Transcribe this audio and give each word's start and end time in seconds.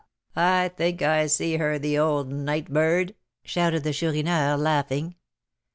I 0.35 0.69
think 0.75 1.03
I 1.03 1.27
see 1.27 1.57
her, 1.57 1.77
the 1.77 1.95
old 1.99 2.31
night 2.33 2.73
bird!" 2.73 3.13
shouted 3.45 3.83
the 3.83 3.93
Chourineur, 3.93 4.55
laughing. 4.57 5.13